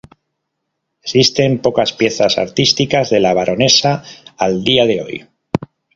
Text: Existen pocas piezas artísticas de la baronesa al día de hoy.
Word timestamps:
Existen 1.03 1.59
pocas 1.59 1.93
piezas 1.93 2.39
artísticas 2.39 3.11
de 3.11 3.19
la 3.19 3.35
baronesa 3.35 4.03
al 4.35 4.63
día 4.63 4.87
de 4.87 5.03
hoy. 5.03 5.27